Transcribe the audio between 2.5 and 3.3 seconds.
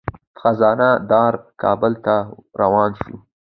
روان شو.